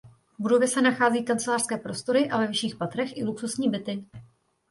V 0.35 0.41
budově 0.41 0.67
se 0.67 0.81
nachází 0.81 1.23
kancelářské 1.23 1.77
prostory 1.77 2.29
a 2.29 2.37
ve 2.37 2.47
vyšších 2.47 2.75
patrech 2.75 3.17
i 3.17 3.23
luxusní 3.23 3.69
byty. 3.69 4.05